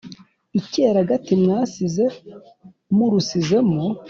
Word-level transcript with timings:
Icyeragati 0.59 1.31
mwasize 1.43 2.05
murusizemo 2.95 3.83